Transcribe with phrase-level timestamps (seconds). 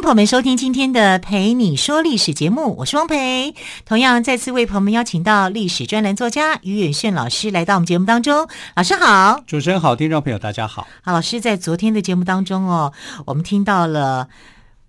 [0.00, 3.54] 朋友们收听今天的《陪你说历史》节目，我是汪培。
[3.84, 8.48] 同样再次为朋友们邀请到历史专栏作家于远炫老师来到我们节目当中。
[8.74, 10.86] 老师好，主持人好，听众朋友大家好。
[11.02, 12.94] 好，老师在昨天的节目当中哦，
[13.26, 14.28] 我们听到了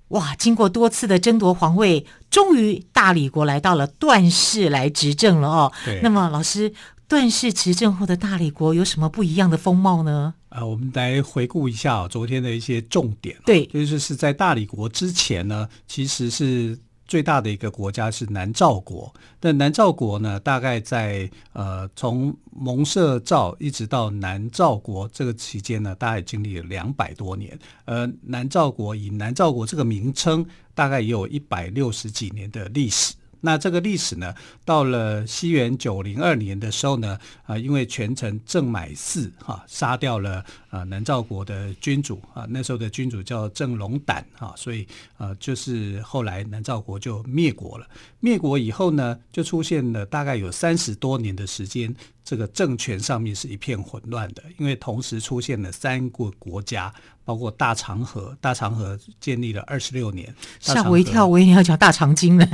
[0.10, 5.72] 哇，经过多次的争夺皇位，终于大理国来到了段氏来执政了哦。
[5.84, 6.00] 对。
[6.02, 6.72] 那么老师，
[7.12, 10.34] 段氏执政后的大理国有什么不一样的风貌呢？
[10.48, 13.36] 啊、呃，我们来回顾一下、哦、昨天的一些重点。
[13.46, 19.14] 对，就是是在大理国之前呢，其实是最大的一个国家是南诏国。
[19.42, 27.60] 那南诏国呢，大概在呃从蒙舍诏一直到南诏国这个期间呢，大概经历了两百多年。
[27.84, 33.16] 呃南诏国以南诏国这个名称，大概也有一百六十几年的历史。
[33.42, 47.86] 那这个历史呢，到了西元九零二年的时候呢，啊，因为权臣郑买嗣哈杀掉了啊南诏国的君主啊，那时候的君主叫郑龙胆啊，所以啊，就是后来南诏国就灭国了。
[48.20, 56.92] 灭国以后呢，就出现了大概有三十多年的时间，这个政权上面是一片混乱的，因为同时出现了三个国家。
[57.24, 62.46] 包括大长河，大长河建立了二十六年，吓我一跳，我以为你要讲大长今呢。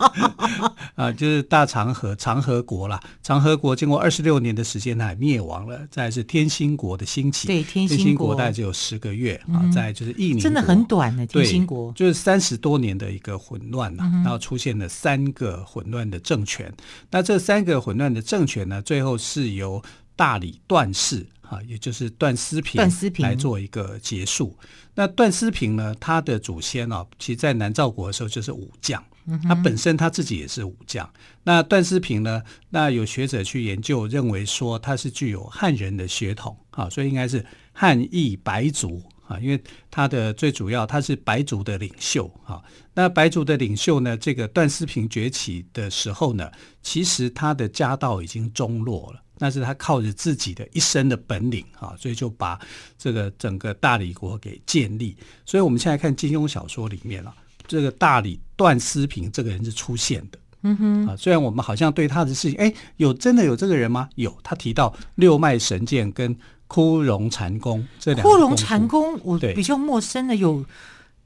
[0.96, 3.00] 啊，就是大长河，长河国啦。
[3.22, 5.86] 长河国经过二十六年的时间，它灭亡了。
[5.90, 9.70] 再是天兴国的兴起，对，天兴国，天兴国大概只有十个月、嗯、啊。
[9.72, 16.72] 在就是一年，真的很短的天兴国，就是三十多年的一个混乱呐、然后出现了三个混乱的政权。
[17.10, 19.82] 那这三个混乱的政权呢，最后是由
[20.14, 21.26] 大理段氏。
[21.52, 22.80] 啊，也就是段思平
[23.18, 24.56] 来做一个结束。
[24.94, 29.04] 那段思平呢，他的祖先啊，其实在南诏国的时候就是武将，
[29.46, 31.06] 他本身他自己也是武将。
[31.42, 32.40] 那段思平呢，
[32.70, 42.60] 那有学者去研究，认为说他是具有汉人的血统啊，所以应该是汉裔白族啊，因为他的最主要他是白族的领袖啊。
[42.92, 46.50] 那白族的领袖呢，这个段思平崛起的时候呢，
[46.82, 49.22] 其实他的家道已经中落了。
[49.38, 52.60] 那是他靠着自己的一生的本领啊，所以就把
[52.96, 55.16] 这个整个大理国给建立。
[55.44, 57.34] 所以我们现在看金庸小说里面啊，
[57.66, 60.38] 这个大理段思平这个人是出现的。
[60.62, 64.08] 嗯哼，啊，虽然我们好像对他的事情，哎，有真的有这个人吗？
[64.14, 66.36] 有，他提到六脉神剑跟
[66.66, 68.28] 枯荣禅功这两个。
[68.28, 70.64] 枯荣禅功我比较陌生的，有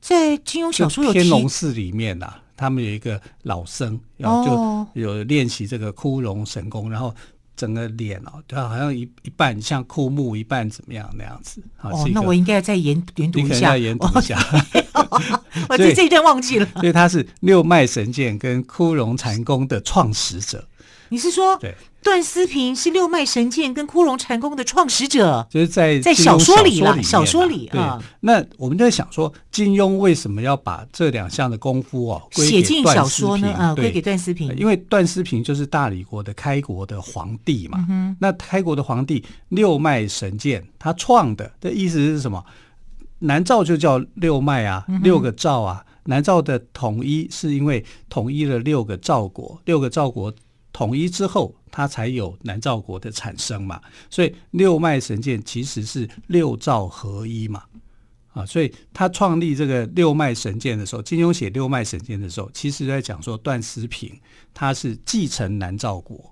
[0.01, 7.15] 在金庸小说有天龙寺里面啊，他们有一个老僧，然后就有练习这个枯荣神功，然后。
[7.57, 11.63] 整个脸哦，对，好像一一半像枯木，一半怎么样那样子。
[11.81, 13.77] 哦，那我应该再研研读一下。
[13.77, 14.39] 研读一下。
[15.69, 16.69] 我这这一段忘记了。
[16.77, 20.69] 所以他是六脉神剑跟枯荣禅功的创始者。
[21.09, 21.57] 你是说？
[21.59, 21.75] 对。
[22.03, 27.03] 段思平是六脉神剑跟枯荣禅功的创始者，就是在在小说里了。
[27.03, 33.53] 小说里啊，那我们在想说，金庸为什么要把这两项的功夫哦写进小说呢？
[33.55, 37.85] 啊，归给段思平，因为段思平就是大理国的开国的皇帝嘛。
[37.89, 42.41] 嗯、那开国的皇帝六脉神剑，他创的的意思是什么？
[43.19, 45.85] 南诏就叫六脉啊，六个诏啊。
[45.85, 50.33] 嗯、南诏的统一是因为统一了六个赵国，六个赵国。
[50.77, 57.65] 统一之后，它才有南诏国的产生嘛，所以六脉神剑其实是六诏合一嘛，
[58.35, 64.21] 啊，所以他创立这个六脉神剑的时候，金庸写六脉神剑的时候，其实在讲说段思平
[64.53, 66.31] 他是继承南诏国。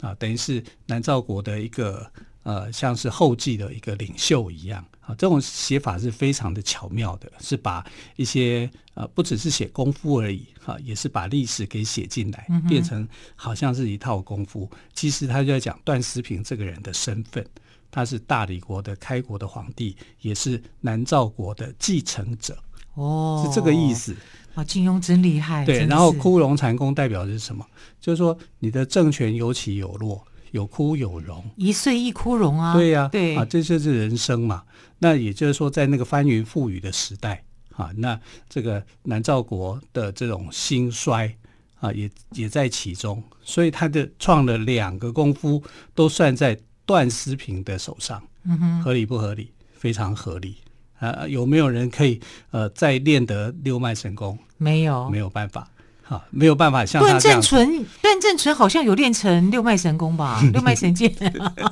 [0.00, 2.10] 啊，等于是南诏国的一个
[2.42, 4.84] 呃，像是后继的一个领袖一样。
[5.00, 7.84] 啊，这种写法是非常的巧妙的，是把
[8.14, 14.70] 一些呃，不只是写功夫而已，哈，也是把历史给写进来，变成好像是一套功夫。
[14.94, 17.44] 其实他就在讲段思平这个人的身份，
[17.90, 22.56] 他是大理国的开国的皇帝，也是南诏国的继承者。
[22.94, 24.14] 哦，是这个意思。
[24.54, 25.64] 啊，金庸真厉害。
[25.64, 27.66] 对，然后枯荣禅功代表的是什么？
[28.00, 30.24] 就是说你的政权有起有落。
[30.52, 32.72] 有枯有荣，一岁一枯荣啊！
[32.72, 34.62] 对呀、啊，对啊，这就是人生嘛。
[34.98, 37.42] 那也就是说，在那个翻云覆雨的时代
[37.74, 38.18] 啊，那
[38.48, 41.34] 这个南诏国的这种兴衰
[41.80, 43.22] 啊，也也在其中。
[43.42, 45.62] 所以他的创了两个功夫，
[45.94, 46.56] 都算在
[46.86, 48.22] 段思平的手上。
[48.44, 49.50] 嗯哼，合理不合理？
[49.72, 50.58] 非常合理
[50.98, 51.26] 啊！
[51.26, 52.20] 有没有人可以
[52.50, 54.38] 呃再练得六脉神功？
[54.58, 55.68] 没有，没有办法。
[56.12, 60.40] 啊，没有办法像段正淳，段正淳好像有练成六脉神功吧？
[60.52, 61.10] 六脉神剑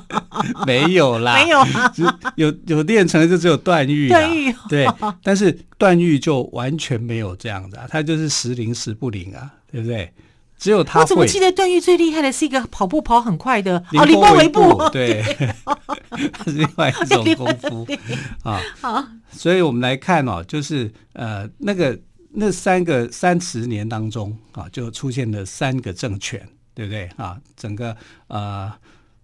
[0.65, 1.93] 没有啦，没有啊，
[2.35, 4.09] 有有练成的就只有段誉。
[4.09, 4.87] 段誉对，
[5.21, 10.11] 但是段誉就完全没有这样子啊，他就是时灵时不灵啊，对不对？
[10.57, 11.01] 只有他会。
[11.01, 15.23] 我怎么记得段誉最厉害的是一个跑步跑很快的哦凌波微步，哦， 对，
[16.45, 17.87] 是另外一种功夫
[18.43, 18.59] 啊。
[18.79, 21.97] 好，所以我们来看哦，就是呃，那个
[22.33, 27.39] 那三个三十年当中啊，就出现了三个政权，对不对啊？
[27.57, 27.95] 整个
[28.27, 28.71] 呃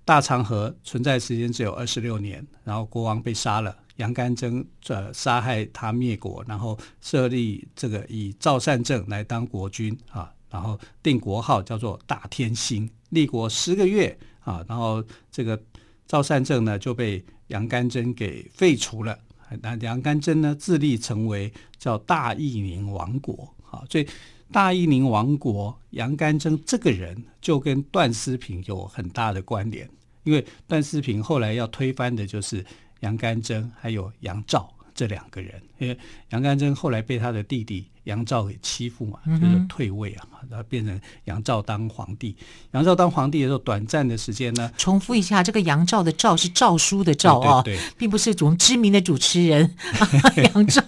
[0.04, 10.32] 大长河存在时间只有二十六年，然后国王被杀了，杨干征呃杀害他灭国，然后设立这个以赵善政来当国君啊。
[10.50, 15.62] 然后定国号叫做大天兴，立国十个月啊，然后这个
[16.08, 19.20] 赵善政呢就被杨干征给废除了。
[19.62, 24.08] 那杨干征呢自立成为叫大义宁王国啊，所以
[24.52, 29.90] 大义宁王国杨干征这个人就跟段思平有很大的关联，
[30.24, 32.66] 因为段思平后来要推翻的就是
[33.02, 35.98] 杨干征还有杨照这两个人，因为
[36.32, 37.86] 杨干征后来被他的弟弟。
[38.08, 42.34] 杨照给欺负嘛，就是退位啊，然后变成杨照当皇帝。
[42.72, 44.72] 杨照当皇帝的时候，短暂的时间呢。
[44.78, 49.76] 重复一下，这个杨照的照是诏书的诏啊，对，并不是这种知名的主持人
[50.54, 50.82] 杨照。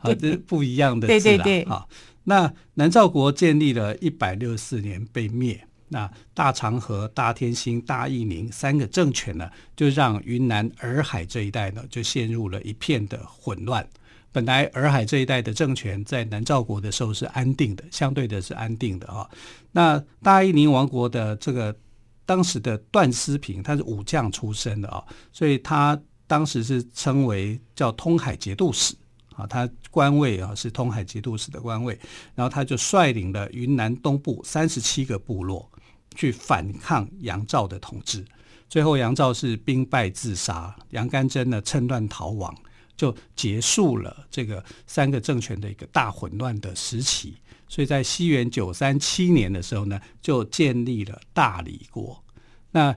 [0.00, 1.12] 好，这不一样的字。
[1.12, 1.64] 对对对。
[1.66, 1.88] 好，
[2.24, 13.86] 那南诏国建立了一百六十四年被灭，那大长河、大天兴、大义宁三个政权呢，就让云南洱海这一带呢，就陷入了一片的混乱。
[14.30, 19.28] 本来洱海这一带的政权在南诏国的时候是安定的，相对的是安定的啊。
[19.72, 21.74] 那大义宁王国的这个
[22.26, 25.02] 当时的段思平，他是武将出身的啊，
[25.32, 28.94] 所以他当时是称为叫通海节度使
[29.34, 31.98] 啊，他官位啊是通海节度使的官位。
[32.34, 35.68] 然后他就率领了云南东部三十七个部落
[36.14, 38.24] 去反抗杨照的统治，
[38.68, 42.54] 最后杨照是兵败自杀，杨干征呢趁乱逃亡。
[42.96, 47.36] 就结束了这个三个政权的一个大混乱的时期，
[47.68, 52.20] 所以在西元九三七年的时候呢，就建立了大理国。
[52.72, 52.92] 那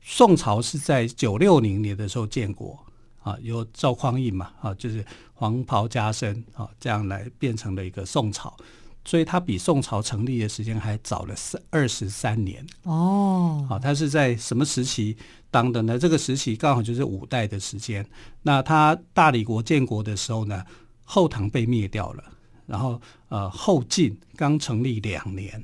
[0.00, 2.82] 宋朝是在九六零年的时候建国
[3.22, 5.04] 啊，由赵匡胤嘛啊，就是
[5.34, 8.56] 黄袍加身啊，这样来变成了一个宋朝。
[9.04, 13.66] 所以它比宋朝成立的时间还早了三二十三年哦。
[13.68, 15.16] 好，它是在什么时期
[15.50, 15.98] 当的呢？
[15.98, 18.06] 这个时期刚好就是五代的时间。
[18.42, 20.64] 那他大理国建国的时候呢，
[21.04, 22.24] 后唐被灭掉了，
[22.66, 25.62] 然后呃后晋刚成立两年。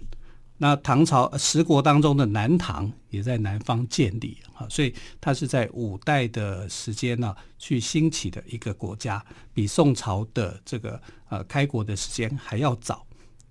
[0.58, 9.22] 那唐朝十国当中的南唐也在南方建立啊，所以它是在五代的时间呢去兴起的一个国家，
[9.52, 13.05] 比宋朝的这个呃开国的时间还要早。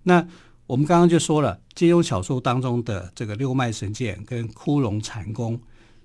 [0.07, 0.25] 那
[0.68, 5.60] 我们刚刚就说了，金庸小说当中的这个六脉神剑跟枯荣禅功，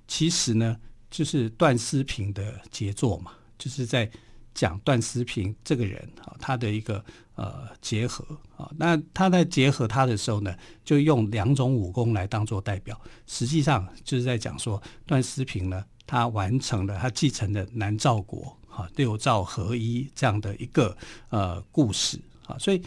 [0.08, 0.76] 其实呢
[1.10, 4.10] 就是段思平的杰作嘛，就是在
[4.54, 7.04] 讲段思平这个人啊，他的一个
[7.34, 8.24] 呃结合
[8.56, 8.70] 啊。
[8.76, 10.54] 那他在结合他的时候呢，
[10.84, 20.96] 就用两种武功来当做代表，实际上就是在讲说段思平呢，他完成了他继承的南诏国啊六诏合一这样的一个
[21.28, 22.82] 呃故事啊，所以。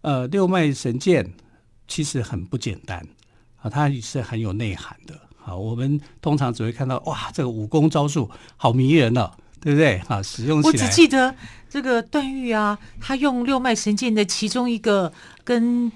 [0.00, 1.32] 呃，六脉神剑
[1.86, 3.06] 其实很不简单
[3.60, 5.14] 啊，它是很有内涵的
[5.44, 5.54] 啊。
[5.54, 10.22] 我们通常只会看到哇，这个武功招数好迷人哦，对不对啊？
[10.22, 11.34] 使用我只记得
[11.68, 15.12] 这个段誉啊，他用六脉神剑的其中一个
[15.44, 15.90] 跟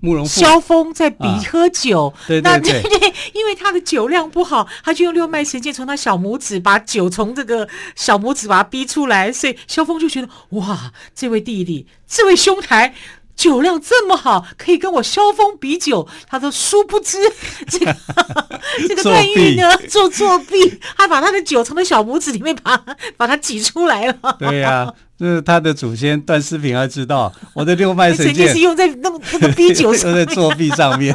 [0.00, 12.94] 慕容萧峰在比喝酒，啊、对对对，对对，因为他的酒量不好，他就用六脉神剑从他小拇指把酒从这个小拇指把它逼出来，所以萧峰就觉得哇，这位弟弟，这位兄台。
[13.42, 16.06] 酒量这么好，可以跟我萧峰比酒。
[16.28, 17.18] 他说：“殊不知，
[17.68, 17.96] 这个
[18.86, 22.80] 这个段誉呢，做作弊，他把他的酒从他小拇指里面把
[23.16, 31.12] 把它挤出来了。”对呀、啊，就是他的祖先段思平，还知道我的六脉 神剑是用在那那个逼酒上，用在作弊上面。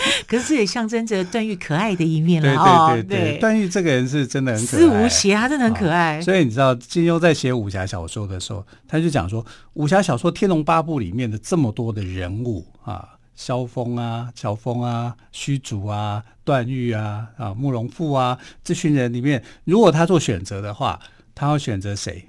[0.28, 6.20] 可是这也象征着段誉可爱的一面了对对对对，段誉这个人是真的很可爱，思无邪，他真的很可爱。
[6.20, 21.00] 所以你知道金庸在写武侠小说的时候，他就讲说，武侠小说《天龙八部》里面的这么多的人物啊，萧峰啊、乔峰啊、虚竹啊、段誉啊、啊慕容复啊，这群人里面，如果他做选择的话，
[21.34, 22.28] 他要选择谁？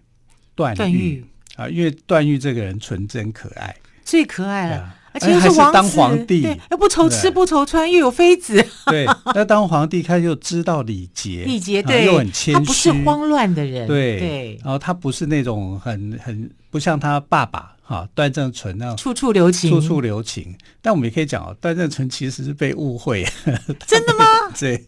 [0.55, 1.25] 段誉。
[1.55, 4.95] 啊，因为段誉这个人纯真可爱，最可爱了。
[5.21, 8.63] 而且是当皇帝，又不愁吃不愁穿，又有妃子。
[8.87, 13.87] 对，那当皇帝他又知道礼节，礼节对，又很谦虚，他不是慌乱的人。
[13.87, 20.55] 对对，然后他不是那种很很不像他爸爸哈，段正淳那处处留情，处处留情。
[20.81, 23.25] 但我们也可以讲哦，段正淳其实是被误会，
[23.87, 24.25] 真的吗？
[24.59, 24.87] 对，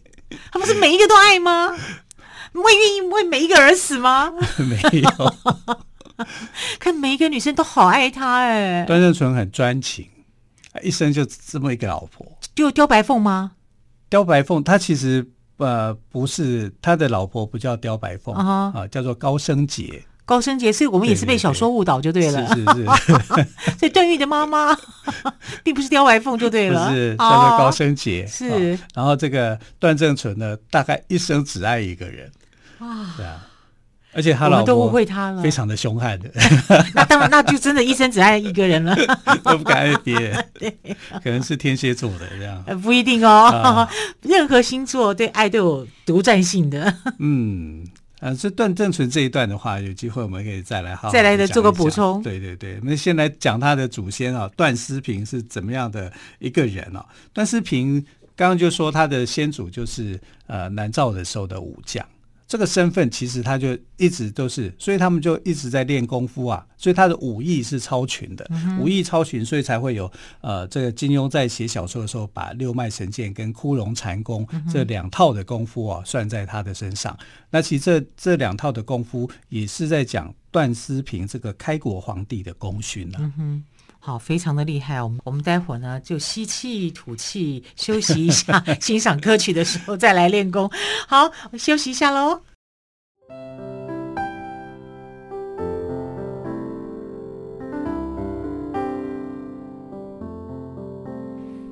[0.52, 1.74] 他不是每一个都爱吗？
[2.52, 4.32] 会愿意为每一个而死吗？
[4.58, 5.34] 没有，
[6.80, 8.84] 看每一个女生都好爱他哎。
[8.84, 10.08] 段正淳很专情，
[10.82, 12.26] 一生就这么一个老婆。
[12.54, 13.52] 就刁白凤吗？
[14.08, 15.26] 刁白凤，他其实
[15.58, 20.04] 呃不是他的老婆，不叫刁白凤啊，啊，叫做高升杰。
[20.24, 22.54] 高升杰，所以我们也是被小说误导就对了。
[22.54, 23.34] 对对对是是是，
[23.80, 24.78] 所以段誉的妈妈
[25.64, 28.24] 并不是刁白凤就对了，是叫做高生节。
[28.28, 32.30] 是、哦，然后这个段正淳呢，大概一生只爱一个人。
[32.78, 33.44] 啊，对啊，
[34.12, 36.30] 而且他老婆都误会他了，非常的凶悍的。
[36.94, 38.96] 那当然，那就真的一生只爱一个人了，
[39.44, 40.44] 都不敢爱别人。
[40.58, 40.76] 对，
[41.22, 42.62] 可能是天蝎座的这样。
[42.66, 43.88] 呃，不一定哦，啊、
[44.22, 46.94] 任何星座对爱都有独占性的。
[47.18, 47.86] 嗯。
[48.20, 52.22] 呃，这段正淳这一段的话，有机会我们可以再来好好再来的做个补充。
[52.22, 57.02] 对对对，我们先来讲他的祖先啊，段思平是怎么样的一个人啊？
[57.32, 58.04] 段思平
[58.36, 62.04] 刚刚就说他的先祖就是呃南诏的时候的武将。
[62.50, 77.16] 这个身份其实他就一直都是，所以他们就一直在练功夫啊，所以他的武艺是超群的，嗯、武艺超群，所以才会有呃，这个金庸在写小说的时候，把六脉神剑跟枯荣禅功这两套的功夫啊算在他的身上。
[77.20, 83.32] 嗯、那其实这这两套的功夫也是在讲段思平这个开国皇帝的功勋了、啊。
[83.38, 83.64] 嗯
[84.02, 85.00] 好，非常的厉害。
[85.02, 90.68] 我们我们待会儿呢，就吸气吐气，休息一下， 欣赏歌曲的时候再来练功。
[91.06, 92.40] 好，休息一下喽。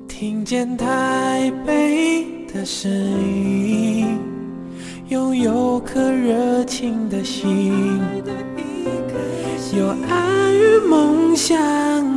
[0.07, 4.19] 听见台北的声音，
[5.07, 7.99] 拥有颗热情的心，
[9.75, 10.38] 有爱
[10.87, 11.55] 梦想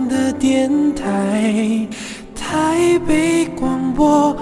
[0.09, 1.87] 的电台，
[2.35, 4.37] 台北广播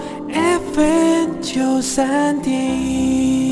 [0.74, 3.49] FM 九三点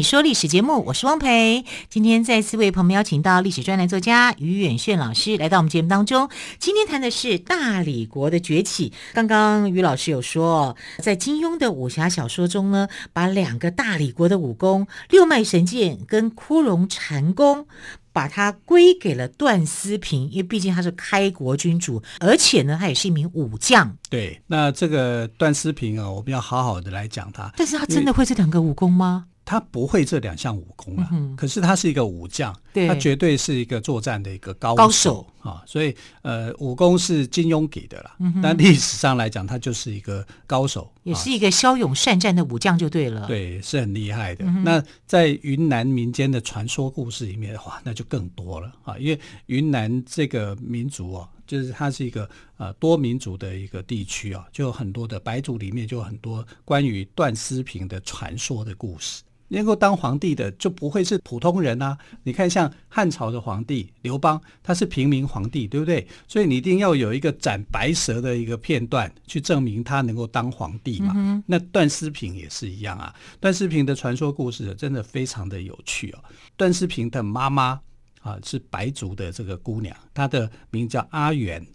[0.00, 1.62] 你说历史节目，我是汪培。
[1.90, 6.30] 今天再次为朋友们邀请到历史专栏作家于远炫老师来到我们节目当中。
[6.58, 8.94] 今天谈的是大理国的崛起。
[9.12, 17.66] 刚刚于老师有说，在金庸的武侠小说中呢，把两个大理国的武功六脉神剑跟枯荣禅功，
[18.10, 23.94] 把它归给了段思平，因为毕竟他是开国君主，而且呢，他也是一名武将。
[24.08, 27.52] 对，那这个段思平啊，我们要好好的来讲他。
[27.58, 29.26] 但是他真的会这两个武功吗？
[29.50, 32.54] 他不会这两项武功啊，嗯，可是他是一个武将，
[32.86, 35.92] 他绝对是一个作战的一个高手，高手啊，所以
[36.22, 44.44] 呃，武功是金庸给的啦，嗯，但历史上来讲，他就是一个高手，也是一个骁勇善战的武将就对了，对，是很厉害的。
[44.44, 51.28] 嗯，那在云南民间的传说故事里面的话，那就更多了啊，因为云南这个民族啊。
[51.50, 59.24] 就是它是一个呃多民族的一个地区啊，就有很多的白族里面就有很多关于段思平的传说的故事。
[59.50, 61.96] 能够当皇帝的就不会是普通人啊！
[62.22, 66.06] 你看，像汉朝的皇帝刘邦，他是平民皇帝，对不对？
[66.26, 71.12] 所以你一定要有一个斩白蛇的一个片段去证明他能够当皇帝嘛。
[71.14, 73.14] 嗯、那段思平也是一样啊。
[73.38, 76.18] 段思平的传说故事真的非常的有趣哦。
[76.56, 77.80] 段思平的妈妈。
[78.22, 81.66] 啊，是白族的这个姑娘，她的名叫阿元。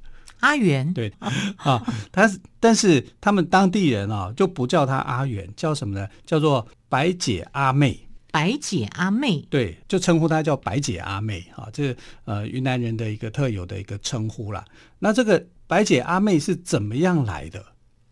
[0.41, 1.12] 阿元，对
[1.58, 6.08] 啊，她是，但是他们当地人啊，就不叫她阿元，叫什么呢？
[6.24, 8.00] 叫做白姐阿妹。
[8.32, 14.64] 白姐阿妹，对，就称呼她叫白姐阿妹啊，这是呃云南人的一个特有的一个称呼啦。
[15.00, 17.66] 那这个白姐阿妹是怎么样来的？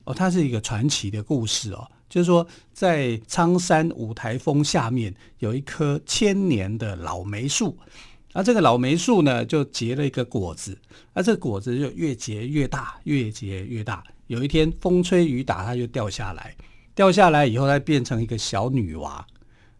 [0.03, 7.77] 哦，它是一个传奇的故事哦，就是说在苍山五台峰下面有一棵千年的老梅树。
[8.33, 10.77] 那这个老梅树呢，就结了一个果子，
[11.13, 14.03] 那这个果子就越结越大，越结越大。
[14.27, 16.55] 有一天风吹雨打，它就掉下来。
[16.95, 19.25] 掉下来以后，它变成一个小女娃。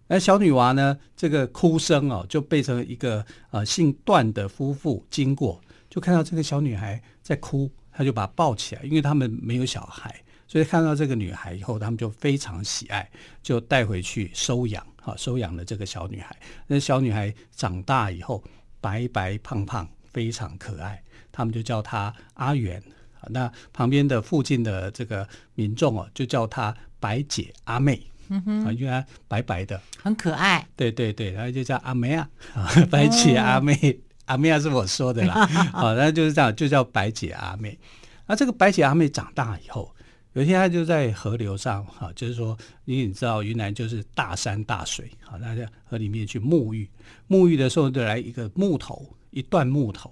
[0.08, 10.14] 那小女娃呢，这个哭声哦，就变成一个呃姓段的夫妇经过，就看到这个小女孩在哭，他就把她抱起来，因为他们没有小孩，
[10.48, 13.10] 所以看到这个女孩以后，他们就非常喜爱，
[13.42, 14.86] 就带回去收养。
[15.02, 16.36] 好，收养了这个小女孩。
[16.68, 18.44] 那小女孩长大以后，
[18.80, 21.02] 白白胖胖，非常可爱。
[21.32, 22.82] 他们就叫她阿元
[23.30, 28.02] 那旁边的附近的这个民众哦，就叫她白姐阿妹。
[28.30, 30.66] 嗯哼，啊，因为她白白的，很可爱。
[30.78, 32.30] 对对对，然后就叫阿妹啊，
[32.90, 33.96] 白姐阿妹，哦、
[34.28, 35.46] 阿妹啊是我说的啦。
[35.76, 37.78] 好，那就是这样，就叫白姐阿妹。
[38.26, 39.94] 那这个白姐阿妹长大以后，
[40.32, 46.90] 有一天她就在河流上，哈，就是说，因为你知道云南就是大山大水，好，大家河里面去沐浴，
[47.28, 50.10] 沐浴的时候就来一个木头，一段木头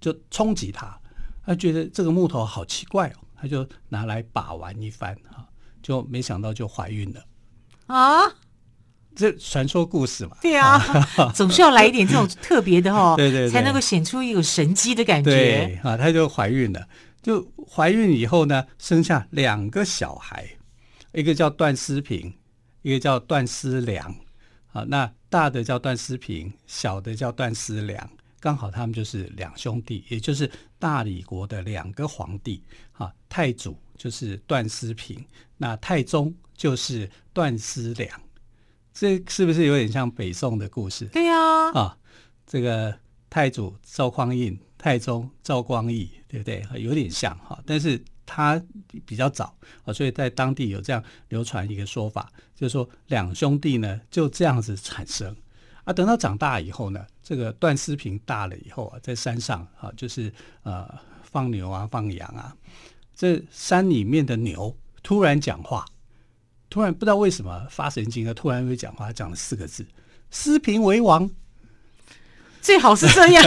[0.00, 0.98] 就冲击她，
[1.44, 5.46] 她觉得这个木头好奇怪哦，她就拿来把玩一番，哈，
[5.82, 7.24] 就没想到就怀孕了。
[7.86, 8.22] 啊，
[9.16, 10.78] 这传说故事嘛，对啊，
[11.34, 15.30] 总是要来一点这种特别的哦， 对，对对，才能够显出一种神机的感觉。
[15.30, 16.88] 对啊，她就怀孕了，
[17.20, 20.48] 就怀孕以后呢，生下两个小孩，
[21.12, 22.32] 一个叫段思平，
[22.82, 24.14] 一个叫段思良。
[24.72, 28.08] 啊，那大的叫段思平，小的叫段思良，
[28.38, 32.62] 刚好他们就是两兄弟，也就是大理国的两个皇帝。
[32.92, 35.22] 啊，太祖就是段思平，
[35.58, 36.34] 那太宗。
[36.60, 38.20] 就是段思良，
[38.92, 41.06] 这是不是有点像北宋的故事？
[41.06, 41.96] 对呀，啊，
[42.46, 42.94] 这个
[43.30, 46.62] 太祖赵匡胤，太宗赵光义，对不对？
[46.78, 48.62] 有点像哈，但是他
[49.06, 55.34] 比较早啊，所以在当地有这样流传一个说法，就是说两兄弟呢就这样子产生
[55.84, 55.94] 啊。
[55.94, 60.30] 等到长大以后呢，这个段思平大了以后啊，在山上啊，就是
[60.62, 60.86] 呃
[61.22, 62.54] 放牛啊放羊啊，
[63.20, 65.84] 这山里面的牛突然讲话。
[66.70, 69.84] 突然不知道为什么发神经了，突然会讲话，讲了四个字
[70.32, 71.28] ：“思平为王。”
[72.62, 73.44] 最好是这样，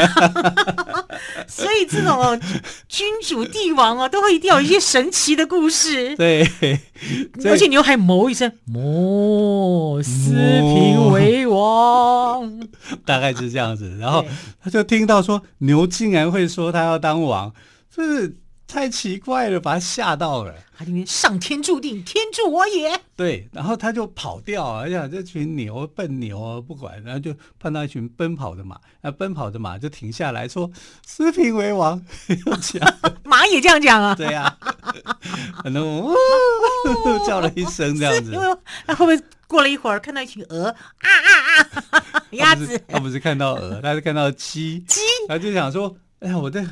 [1.50, 2.40] 所以这种
[2.88, 6.16] 君主帝王啊，都会一定要有一些神奇的故事。
[6.18, 6.48] 对，
[7.46, 12.68] 而且牛还谋一声：“谋，思平为王。
[13.06, 13.98] ”大概是这样子。
[13.98, 14.24] 然后
[14.62, 17.52] 他就听到说牛竟然会说他要当王，
[17.90, 18.38] 就是。
[18.74, 20.52] 太奇怪了，把他吓到了。
[20.76, 23.00] 他因为上天注定，天助我也。
[23.16, 24.84] 对，然后他就跑掉啊！
[24.84, 30.72] 哎呀，这群牛笨牛啊，不管，然后就碰到一群奔跑的马，那奔跑的马就停下来说
[31.06, 32.04] ：“四平为王。”
[32.48, 32.82] 又讲，
[33.24, 34.16] 马也这样讲啊？
[34.16, 36.12] 对呀、啊， 然后
[37.28, 38.32] 叫了一声这样子。
[38.88, 40.76] 那会不会过了一会儿，看到一群鹅啊
[41.08, 42.96] 啊啊，鸭子他？
[42.96, 44.80] 他不是看到鹅，他是看到鸡。
[44.80, 46.66] 鸡，他就想说：“哎呀，我的。”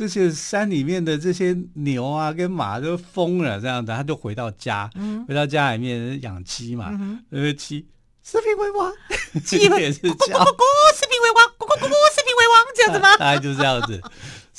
[0.00, 7.86] 这些山里面的这些牛啊，跟马都疯了，这样的，他就回到家，嗯、回到家里面养鸡嘛，呃、嗯，鸡，
[8.24, 8.90] 视频为王，
[9.44, 13.14] 鸡也是叫，咕咕咕咕，思平为王，咕咕咕咕，思平为王，这样子吗？
[13.20, 14.00] 大概就是这样子，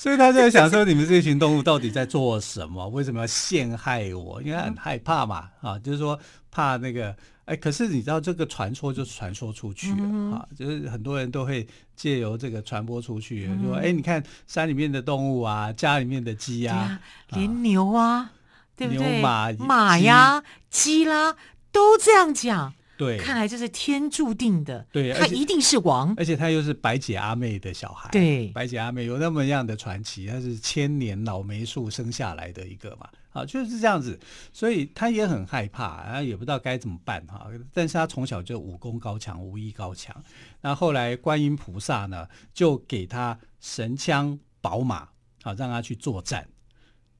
[0.02, 2.88] 所以他在想说，你们这群动物到底在做什么？
[2.90, 4.42] 为什么要陷害我？
[4.42, 7.16] 因为他很害怕嘛，啊，就是说怕那个。
[7.46, 16.82] 哎，可是你知道这个传说就传说出去了、嗯、啊，就是很多人都会借由这个传播出去，嗯、说哎，你看山里面的动物啊，家里面的鸡呀、啊
[17.30, 18.32] 啊，连牛啊，
[18.76, 19.08] 对不对？
[19.08, 21.36] 牛马马呀，鸡啦，
[21.72, 22.74] 都这样讲。
[23.02, 24.86] 对，看来这是天注定的。
[24.92, 28.08] 对，他一定是王，而且他又是白姐阿妹的小孩。
[28.12, 33.10] 对，白姐阿妹有那么样的传奇，他是千年老梅树生下来的一个嘛。
[33.32, 34.20] 啊，就是这样子，
[34.54, 37.48] 所以他也很害怕，然后也不知道该怎么办哈。
[37.74, 40.16] 但是他从小就武功高强，武艺高强。
[40.62, 45.08] 那后来观音菩萨呢，就给他神枪宝马，
[45.42, 46.48] 好让他去作战。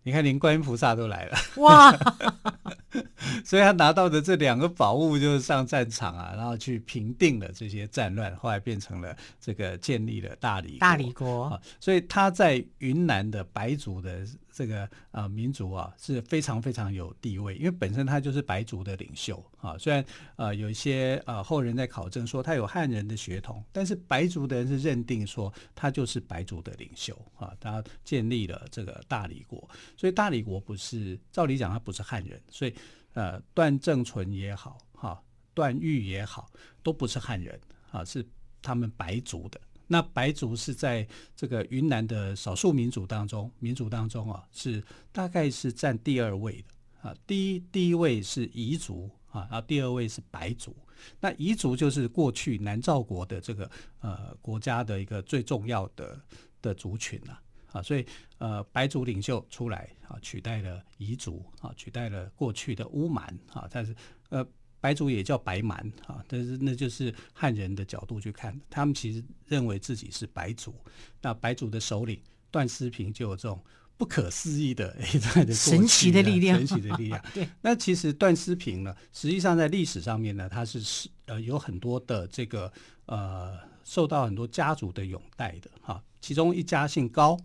[0.04, 1.92] 你看，连观音菩萨都来了，哇！
[3.46, 11.60] 所以他拿到的这两个宝物就是上战场啊，然后去平定了这些战乱，后来变成了这个建立了大理大理国啊。
[11.80, 19.78] 所以他在云南的白族的这个啊民族啊是非常非常有地位，因为本身他就是白族的领袖啊。
[19.78, 20.04] 虽然
[20.36, 27.54] 呃有一些呃后人在考证说他有汉人的血统，但是白族的人是认定说他就是白族的领袖啊。
[27.60, 32.74] 他建立了这个大理国，所以大理国不是照理讲他不是汉人，所以。
[33.14, 35.22] 呃，段正淳也好，哈，
[35.54, 36.50] 段誉也好，
[36.82, 37.60] 都不是汉人
[37.92, 38.26] 啊，是
[38.62, 39.60] 他们白族的。
[39.92, 47.14] 那白族是在这个云南的少数民族当中，民族当中啊，是大概是占第二位的啊。
[47.28, 50.74] 第一第一位是彝族啊，然后第二位是白族。
[51.20, 56.18] 那彝族就是过去南诏国的这个呃国家的一个最重要的
[56.62, 57.42] 的族群啊。
[57.74, 58.06] 啊，所以
[58.38, 63.94] 呃，白族领袖出来啊，取代了彝族啊，取代了过去的乌蛮啊，但是
[64.30, 64.46] 呃，
[64.82, 70.76] 白族也叫白蛮啊，但是那就是汉人的角度去看，他们其实认为自己是白族。
[71.22, 73.64] 那白族的首领段思平就有这种
[73.96, 77.24] 不可思议的一段的神奇的力量，神奇的力量。
[77.34, 82.74] 对，那其实段思平呢，实际上在历史上面呢，他是是呃有很多的这个
[83.06, 87.38] 呃受到很多家族的拥戴的哈，其中一家姓高。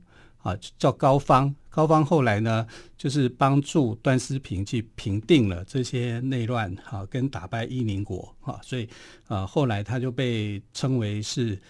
[0.46, 1.52] 啊，叫高方。
[1.68, 8.88] 高方后来呢，就是帮助段思平去平定了这些内乱，哈、啊，跟打败伊宁国，哈、啊，所以
[9.26, 11.60] 啊，后来他就被称为是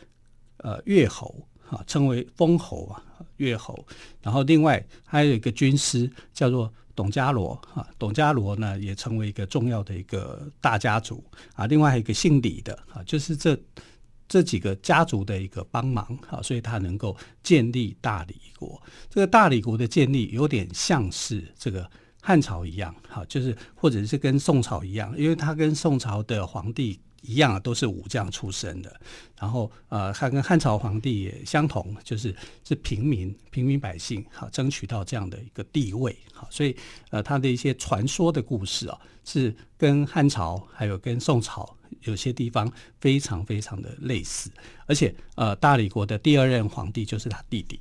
[0.58, 3.02] 呃越侯，哈、啊，称为封侯啊，
[3.38, 3.84] 越侯。
[4.22, 11.66] 然后另外还有一个军师叫做董家罗，哈、啊，董家罗呢也成为一个重要的一个大家族啊。
[11.66, 13.58] 另外还有一个姓李的，啊，就是这。
[14.28, 18.82] 这几个家族的一个帮忙，哈，所以他能够建立大理国。
[19.08, 21.88] 这个大理国的建立有点像是这个
[22.20, 29.00] 汉朝一样，哈，就是或者是跟宋朝一样，因为他跟宋朝的皇帝一样，都是武将出身的。
[29.38, 32.34] 然后，呃，他跟汉朝皇帝也相同，就是
[32.64, 36.74] 是平民、平民百姓，哈，争取到这样的一个地位，哈，所以，
[37.10, 41.75] 呃，他的一些传说的故事啊，是跟汉朝还有跟宋朝。
[42.02, 42.70] 有些地方
[43.00, 44.50] 非常非常的类似，
[44.86, 47.80] 而且呃，大理国的第二任皇帝就是他弟弟，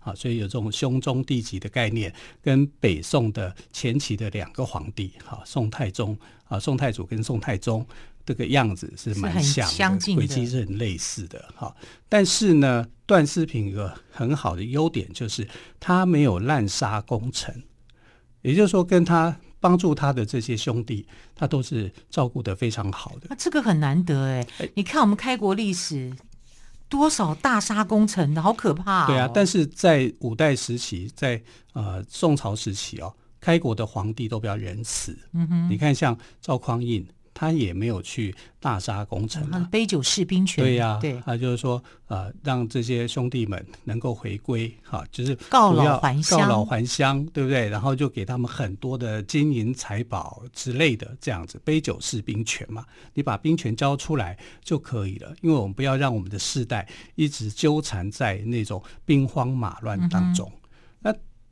[0.00, 7.86] 啊，所以有这种兄终弟及的概念，跟北宋的前期的两个皇帝，哈，宋太宗啊，宋太祖跟宋太宗
[8.24, 11.74] 这个样子是蛮像的，轨迹是很类似的，哈。
[12.08, 15.48] 但是呢，段思平有个很好的优点就是
[15.80, 17.62] 他没有滥杀功臣，
[18.42, 19.38] 也就是说跟他。
[19.64, 23.28] 帮助他的这些兄弟，他都是照顾的非常好的。
[23.30, 24.46] 那、啊、这个很难得哎！
[24.74, 26.14] 你看我们开国历史，
[26.86, 29.06] 多少大杀功臣的，好可怕、哦。
[29.06, 35.18] 对啊，但是在五代时期，在呃宋朝时期哦，开国的皇帝都比较仁慈。
[35.32, 37.02] 嗯哼，你看像赵匡胤。
[37.34, 40.64] 他也没有去大杀功臣、啊，杯酒释兵权。
[40.64, 47.68] 对呀、啊，对，他就是说，呃，让这些兄弟们能够回归，哈、啊，就是告老还乡，告老还乡，对不对？
[47.68, 60.48] 然后就给他们很多的金银财宝之类的，这样子，杯酒释兵权嘛，你把兵权交出来就可以了，因为我们不要让我们的世代一直纠缠在那种兵荒马乱当中。
[60.54, 60.60] 嗯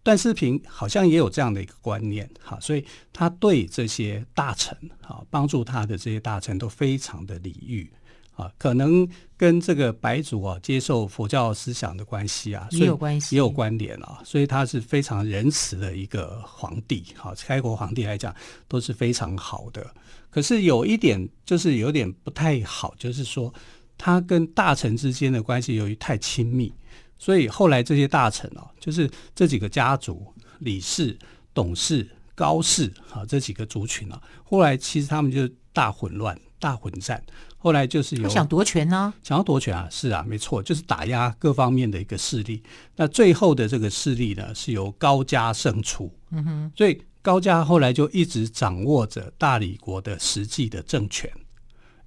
[0.03, 7.89] 段世平好像也有这样的一个观念，哈，所以他对这些大臣，哈，帮助他的这些大臣都非常的礼遇，
[8.35, 18.35] 啊，可能跟这个白族啊接受佛教思想的关系啊，也有关系，也有关联啊，所以他是非常仁慈的一个皇帝，哈，开国皇帝来讲
[18.67, 19.89] 都是非常好的。
[20.31, 23.55] 可是有一点就是有点不太好，就是说
[23.97, 26.75] 他跟大臣之间的关系由于太亲密。
[27.23, 30.27] 所以后来这些大臣啊，就是这几个家族，
[30.59, 31.17] 李氏、
[31.55, 32.05] 董氏、
[32.35, 37.23] 高氏啊，这几个族群啊，后来其实他们就大混乱、大混战。
[37.59, 42.61] 后来就是有想夺权呢，想要夺权啊，是啊，没错，就是打压各方面的一个势力。
[42.97, 46.13] 那最后的这个势力呢，是由高家胜出。
[46.31, 51.31] 嗯哼，所以高家后来就一直掌握着大理国的实际的政权。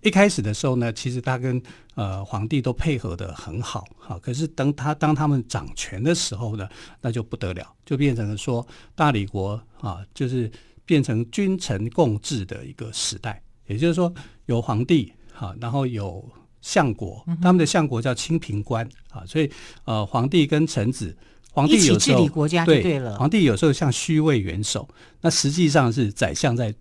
[0.05, 1.59] 一开始的时候呢，其实他跟
[1.95, 4.19] 呃皇帝都配合的很好，哈。
[4.19, 6.69] 可是等他当他们掌权的时候呢，
[7.01, 10.49] 那就不得了，就变成了说大理国啊，就是
[10.85, 13.41] 变成君臣共治的一个时代。
[13.65, 14.13] 也就是说，
[14.45, 16.23] 有皇帝哈，然后有
[16.61, 19.49] 相国，他们的相国叫清平官啊，所以
[19.85, 21.17] 呃，皇帝跟臣子，
[21.51, 24.87] 皇帝有时候治理国家对，对了，皇帝有时候像虚位元首，
[25.21, 26.71] 那实际上是宰相在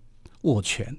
[0.41, 0.95] 握权。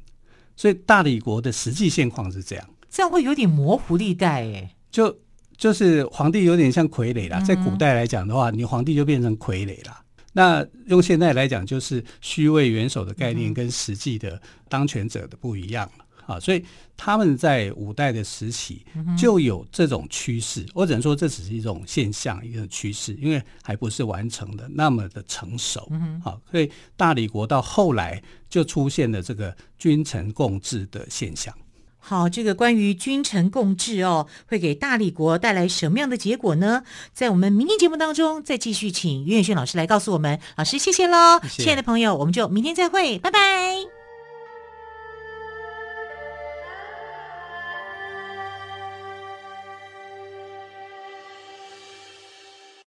[0.57, 4.71] 所以大理国的实际现况是这样，这样会有点模糊地带诶。
[4.91, 5.15] 就
[5.57, 10.03] 就是皇帝有点像傀儡啦，在古代来讲的话，你皇帝就变成傀儡啦。
[10.33, 16.06] 那用现在来讲，就是虚位元首的概念跟实际的当权者的不一样了。
[16.27, 16.65] 啊，所以
[16.97, 18.85] 他们在五代的时期
[19.17, 25.89] 就有这种趋势，我只能说这只是一种现象，一种趋势，因为还不是完成的那么的成熟。
[26.23, 31.55] 好，所以大理国到后来就出现了这个君臣共治的现象。
[31.99, 36.85] 好，这个关于君臣共治哦，会给大理国带来什么样的结果呢？
[37.13, 40.39] 在我们明天节目当中再继续请岳轩老师来告诉我们。
[40.57, 41.63] 老师，谢谢喽，谢谢。
[41.65, 43.96] 亲爱的朋友，我们就明天再会，拜拜。